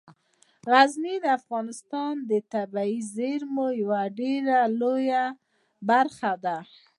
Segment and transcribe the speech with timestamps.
[0.71, 5.23] غزني د افغانستان د طبیعي زیرمو یوه ډیره لویه
[5.89, 6.57] برخه ده.